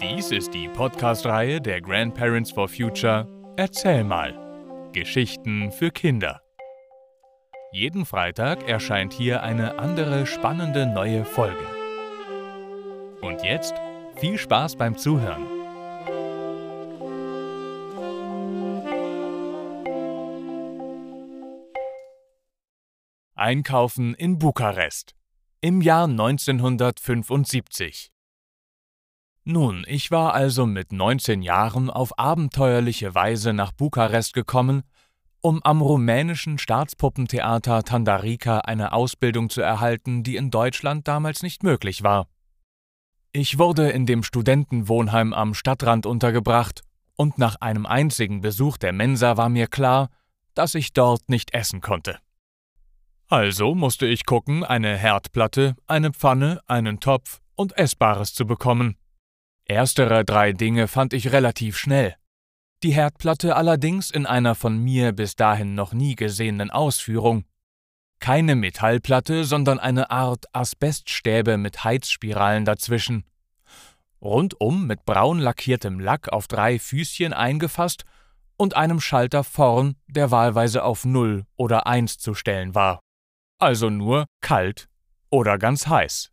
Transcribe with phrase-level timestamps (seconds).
[0.00, 3.26] Dies ist die Podcast-Reihe der Grandparents for Future
[3.56, 4.34] Erzähl mal.
[4.92, 6.42] Geschichten für Kinder.
[7.72, 11.66] Jeden Freitag erscheint hier eine andere spannende neue Folge.
[13.22, 13.72] Und jetzt
[14.16, 15.59] viel Spaß beim Zuhören.
[23.40, 25.14] Einkaufen in Bukarest
[25.62, 28.12] im Jahr 1975.
[29.44, 34.82] Nun, ich war also mit 19 Jahren auf abenteuerliche Weise nach Bukarest gekommen,
[35.40, 42.02] um am rumänischen Staatspuppentheater Tandarica eine Ausbildung zu erhalten, die in Deutschland damals nicht möglich
[42.02, 42.26] war.
[43.32, 46.82] Ich wurde in dem Studentenwohnheim am Stadtrand untergebracht,
[47.16, 50.10] und nach einem einzigen Besuch der Mensa war mir klar,
[50.52, 52.18] dass ich dort nicht essen konnte.
[53.32, 58.96] Also musste ich gucken, eine Herdplatte, eine Pfanne, einen Topf und Essbares zu bekommen.
[59.64, 62.16] Erstere drei Dinge fand ich relativ schnell.
[62.82, 67.44] Die Herdplatte allerdings in einer von mir bis dahin noch nie gesehenen Ausführung.
[68.18, 73.22] Keine Metallplatte, sondern eine Art Asbeststäbe mit Heizspiralen dazwischen.
[74.20, 78.02] Rundum mit braun lackiertem Lack auf drei Füßchen eingefasst
[78.56, 83.00] und einem Schalter vorn, der wahlweise auf Null oder Eins zu stellen war
[83.60, 84.88] also nur kalt
[85.30, 86.30] oder ganz heiß.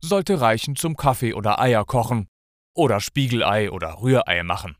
[0.00, 2.28] Sollte reichen zum Kaffee oder Eier kochen
[2.74, 4.76] oder Spiegelei oder Rührei machen.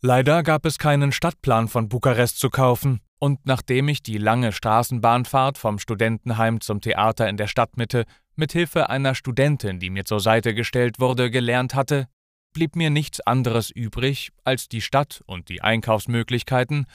[0.00, 5.56] Leider gab es keinen Stadtplan von Bukarest zu kaufen, und nachdem ich die lange Straßenbahnfahrt
[5.56, 8.04] vom Studentenheim zum Theater in der Stadtmitte
[8.34, 12.08] mit Hilfe einer Studentin, die mir zur Seite gestellt wurde, gelernt hatte,
[12.52, 16.86] blieb mir nichts anderes übrig, als die Stadt und die Einkaufsmöglichkeiten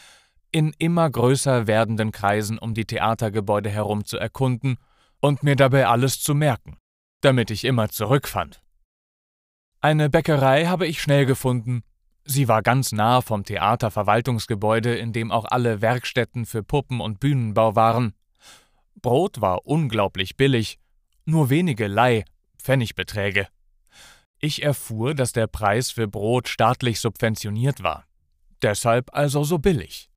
[0.51, 4.77] in immer größer werdenden Kreisen um die Theatergebäude herum zu erkunden
[5.19, 6.77] und mir dabei alles zu merken,
[7.21, 8.61] damit ich immer zurückfand.
[9.79, 11.83] Eine Bäckerei habe ich schnell gefunden.
[12.23, 17.75] Sie war ganz nah vom Theaterverwaltungsgebäude, in dem auch alle Werkstätten für Puppen und Bühnenbau
[17.75, 18.13] waren.
[19.01, 20.77] Brot war unglaublich billig,
[21.25, 22.23] nur wenige Leih,
[22.59, 23.47] Pfennigbeträge.
[24.39, 28.05] Ich erfuhr, dass der Preis für Brot staatlich subventioniert war.
[28.61, 30.10] Deshalb also so billig.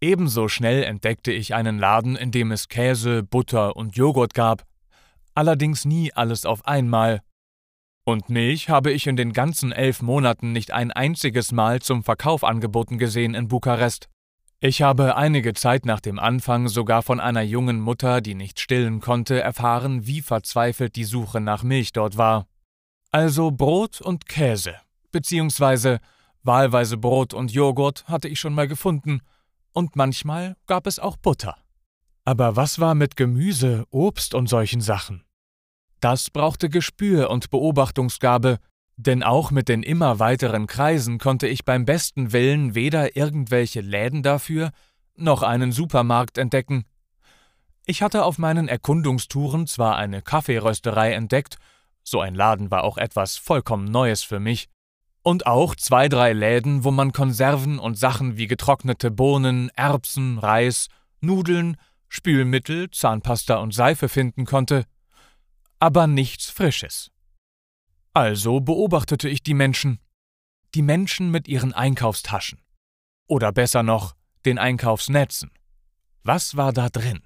[0.00, 4.64] Ebenso schnell entdeckte ich einen Laden, in dem es Käse, Butter und Joghurt gab,
[5.34, 7.20] allerdings nie alles auf einmal.
[8.04, 12.44] Und Milch habe ich in den ganzen elf Monaten nicht ein einziges Mal zum Verkauf
[12.44, 14.08] angeboten gesehen in Bukarest.
[14.58, 19.00] Ich habe einige Zeit nach dem Anfang sogar von einer jungen Mutter, die nicht stillen
[19.00, 22.46] konnte, erfahren, wie verzweifelt die Suche nach Milch dort war.
[23.10, 24.76] Also Brot und Käse,
[25.12, 26.00] beziehungsweise
[26.42, 29.20] wahlweise Brot und Joghurt hatte ich schon mal gefunden,
[29.72, 31.56] und manchmal gab es auch Butter.
[32.24, 35.24] Aber was war mit Gemüse, Obst und solchen Sachen?
[36.00, 38.58] Das brauchte Gespür und Beobachtungsgabe,
[38.96, 44.22] denn auch mit den immer weiteren Kreisen konnte ich beim besten Willen weder irgendwelche Läden
[44.22, 44.70] dafür
[45.16, 46.84] noch einen Supermarkt entdecken.
[47.86, 51.56] Ich hatte auf meinen Erkundungstouren zwar eine Kaffeerösterei entdeckt,
[52.02, 54.68] so ein Laden war auch etwas vollkommen Neues für mich,
[55.22, 60.88] und auch zwei, drei Läden, wo man Konserven und Sachen wie getrocknete Bohnen, Erbsen, Reis,
[61.20, 61.76] Nudeln,
[62.08, 64.84] Spülmittel, Zahnpasta und Seife finden konnte,
[65.78, 67.10] aber nichts Frisches.
[68.12, 70.00] Also beobachtete ich die Menschen.
[70.74, 72.60] Die Menschen mit ihren Einkaufstaschen.
[73.26, 75.50] Oder besser noch, den Einkaufsnetzen.
[76.22, 77.22] Was war da drin?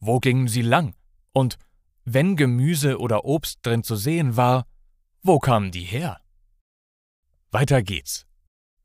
[0.00, 0.94] Wo gingen sie lang?
[1.32, 1.58] Und
[2.04, 4.66] wenn Gemüse oder Obst drin zu sehen war,
[5.22, 6.20] wo kamen die her?
[7.50, 8.26] Weiter geht's.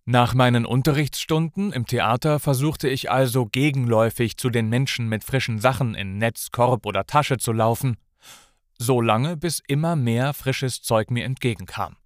[0.05, 5.95] Nach meinen Unterrichtsstunden im Theater versuchte ich also gegenläufig zu den Menschen mit frischen Sachen
[5.95, 7.97] in Netz, Korb oder Tasche zu laufen,
[8.77, 11.97] so lange bis immer mehr frisches Zeug mir entgegenkam.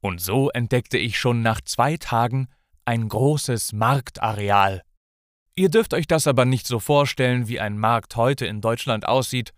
[0.00, 2.48] Und so entdeckte ich schon nach zwei Tagen
[2.84, 4.82] ein großes Marktareal.
[5.56, 9.52] Ihr dürft euch das aber nicht so vorstellen, wie ein Markt heute in Deutschland aussieht,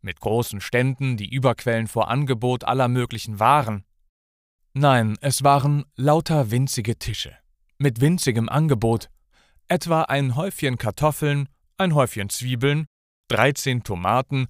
[0.00, 3.84] mit großen Ständen, die überquellen vor Angebot aller möglichen Waren.
[4.76, 7.36] Nein, es waren lauter winzige Tische,
[7.78, 9.08] mit winzigem Angebot,
[9.68, 11.48] etwa ein Häufchen Kartoffeln,
[11.78, 12.86] ein Häufchen Zwiebeln,
[13.28, 14.48] 13 Tomaten,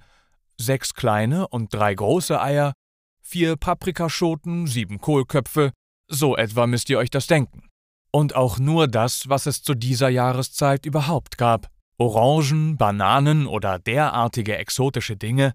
[0.59, 2.73] sechs kleine und drei große Eier,
[3.21, 5.73] vier Paprikaschoten, sieben Kohlköpfe,
[6.09, 7.69] so etwa müsst ihr euch das denken.
[8.11, 11.69] Und auch nur das, was es zu dieser Jahreszeit überhaupt gab.
[11.99, 15.53] Orangen, Bananen oder derartige exotische Dinge,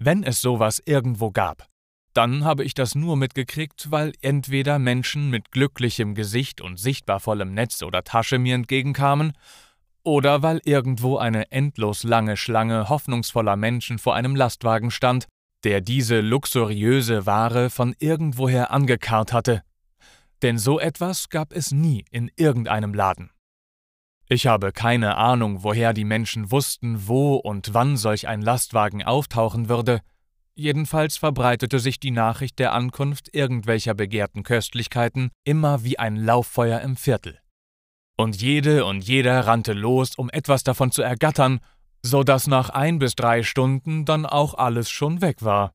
[0.00, 1.68] wenn es sowas irgendwo gab.
[2.14, 7.54] Dann habe ich das nur mitgekriegt, weil entweder Menschen mit glücklichem Gesicht und sichtbar vollem
[7.54, 9.32] Netz oder Tasche mir entgegenkamen,
[10.04, 15.26] oder weil irgendwo eine endlos lange Schlange hoffnungsvoller Menschen vor einem Lastwagen stand,
[15.64, 19.62] der diese luxuriöse Ware von irgendwoher angekarrt hatte.
[20.42, 23.30] Denn so etwas gab es nie in irgendeinem Laden.
[24.28, 29.68] Ich habe keine Ahnung, woher die Menschen wussten, wo und wann solch ein Lastwagen auftauchen
[29.68, 30.00] würde,
[30.54, 36.96] jedenfalls verbreitete sich die Nachricht der Ankunft irgendwelcher begehrten Köstlichkeiten immer wie ein Lauffeuer im
[36.96, 37.38] Viertel.
[38.16, 41.60] Und jede und jeder rannte los, um etwas davon zu ergattern,
[42.02, 45.74] so dass nach ein bis drei Stunden dann auch alles schon weg war.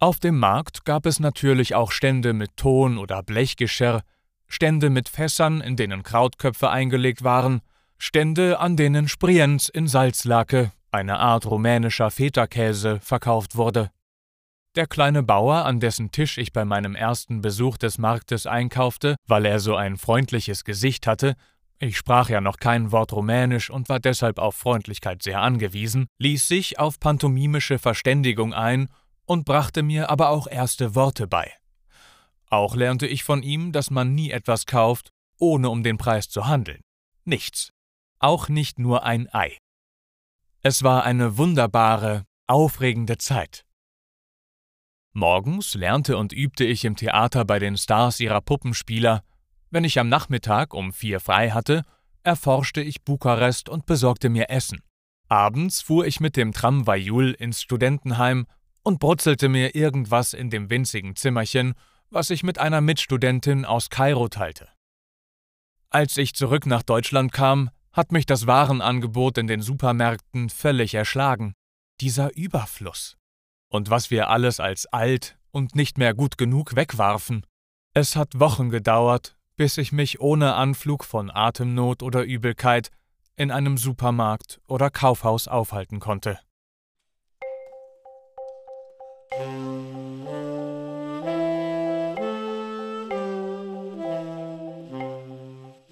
[0.00, 4.02] Auf dem Markt gab es natürlich auch Stände mit Ton- oder Blechgeschirr,
[4.48, 7.60] Stände mit Fässern, in denen Krautköpfe eingelegt waren,
[7.98, 13.90] Stände, an denen Sprienz in Salzlake, eine Art rumänischer Feta-Käse, verkauft wurde.
[14.76, 19.46] Der kleine Bauer, an dessen Tisch ich bei meinem ersten Besuch des Marktes einkaufte, weil
[19.46, 21.36] er so ein freundliches Gesicht hatte,
[21.78, 26.48] ich sprach ja noch kein Wort Rumänisch und war deshalb auf Freundlichkeit sehr angewiesen, ließ
[26.48, 28.88] sich auf pantomimische Verständigung ein
[29.26, 31.52] und brachte mir aber auch erste Worte bei.
[32.48, 36.46] Auch lernte ich von ihm, dass man nie etwas kauft, ohne um den Preis zu
[36.46, 36.80] handeln.
[37.24, 37.70] Nichts.
[38.18, 39.58] Auch nicht nur ein Ei.
[40.62, 43.64] Es war eine wunderbare, aufregende Zeit.
[45.16, 49.22] Morgens lernte und übte ich im Theater bei den Stars ihrer Puppenspieler,
[49.70, 51.82] wenn ich am Nachmittag um vier frei hatte,
[52.24, 54.82] erforschte ich Bukarest und besorgte mir Essen.
[55.28, 58.46] Abends fuhr ich mit dem Tram Vajul ins Studentenheim
[58.82, 61.74] und brutzelte mir irgendwas in dem winzigen Zimmerchen,
[62.10, 64.68] was ich mit einer Mitstudentin aus Kairo teilte.
[65.90, 71.54] Als ich zurück nach Deutschland kam, hat mich das Warenangebot in den Supermärkten völlig erschlagen.
[72.00, 73.16] Dieser Überfluss.
[73.74, 77.44] Und was wir alles als alt und nicht mehr gut genug wegwarfen.
[77.92, 82.90] Es hat Wochen gedauert, bis ich mich ohne Anflug von Atemnot oder Übelkeit
[83.34, 86.38] in einem Supermarkt oder Kaufhaus aufhalten konnte.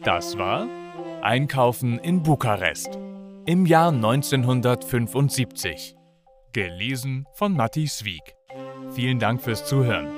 [0.04, 0.68] Das war
[1.20, 2.96] Einkaufen in Bukarest
[3.44, 5.96] im Jahr 1975.
[6.52, 8.22] Gelesen von Matti Swieg.
[8.94, 10.08] Vielen Dank fürs Zuhören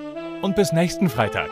[0.43, 1.49] und bis nächsten Freitag.